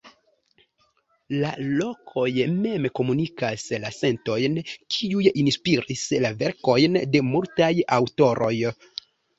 La 1.43 1.51
lokoj 1.81 2.31
mem 2.55 2.89
komunikas 3.01 3.67
la 3.85 3.93
sentojn 4.01 4.59
kiuj 4.73 5.29
inspiris 5.45 6.11
la 6.27 6.35
verkojn 6.43 7.03
de 7.17 7.27
multaj 7.33 7.73
aŭtoroj. 8.03 8.55